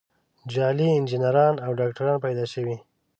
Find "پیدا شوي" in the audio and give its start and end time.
2.25-2.77